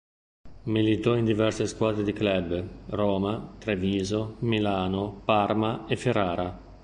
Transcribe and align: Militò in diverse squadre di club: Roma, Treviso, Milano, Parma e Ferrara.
Militò 0.63 1.15
in 1.15 1.25
diverse 1.25 1.67
squadre 1.67 2.01
di 2.03 2.11
club: 2.11 2.63
Roma, 2.87 3.53
Treviso, 3.59 4.37
Milano, 4.39 5.21
Parma 5.25 5.85
e 5.85 5.95
Ferrara. 5.95 6.59